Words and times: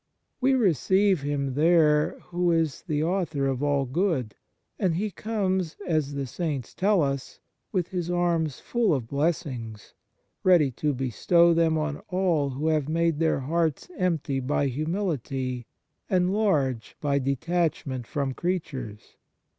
We 0.39 0.55
receive 0.55 1.21
Him 1.21 1.53
there 1.53 2.17
who 2.29 2.51
is 2.51 2.81
the 2.81 3.03
Author 3.03 3.45
of 3.45 3.61
all 3.61 3.85
good; 3.85 4.33
and 4.79 4.95
He 4.95 5.11
comes, 5.11 5.77
as 5.85 6.15
the 6.15 6.25
Saints 6.25 6.73
tell 6.73 7.03
us, 7.03 7.39
with 7.71 7.89
His 7.89 8.09
arms 8.09 8.59
full 8.59 8.95
of 8.95 9.07
blessings, 9.07 9.93
ready 10.43 10.71
to 10.71 10.95
bestow 10.95 11.53
them 11.53 11.77
on 11.77 11.97
all 12.09 12.49
who 12.49 12.65
have 12.69 12.89
made 12.89 13.19
their 13.19 13.41
hearts 13.41 13.91
empty 13.95 14.39
by 14.39 14.65
humility 14.69 15.67
and 16.09 16.33
large 16.33 16.95
by 16.99 17.19
detachment 17.19 18.07
from 18.07 18.33
creatures. 18.33 19.17